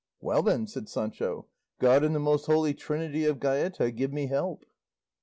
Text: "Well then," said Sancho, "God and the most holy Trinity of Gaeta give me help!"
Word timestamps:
"Well 0.19 0.41
then," 0.41 0.65
said 0.65 0.89
Sancho, 0.89 1.45
"God 1.77 2.03
and 2.03 2.15
the 2.15 2.19
most 2.19 2.47
holy 2.47 2.73
Trinity 2.73 3.25
of 3.25 3.39
Gaeta 3.39 3.91
give 3.91 4.11
me 4.11 4.25
help!" 4.25 4.65